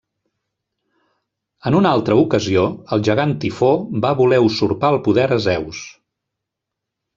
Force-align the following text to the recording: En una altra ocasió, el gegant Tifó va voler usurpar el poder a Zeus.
En 1.71 1.77
una 1.79 1.91
altra 1.97 2.17
ocasió, 2.21 2.63
el 2.97 3.05
gegant 3.09 3.35
Tifó 3.45 3.71
va 4.07 4.15
voler 4.25 4.41
usurpar 4.49 4.93
el 4.97 5.01
poder 5.11 5.29
a 5.39 5.41
Zeus. 5.49 5.87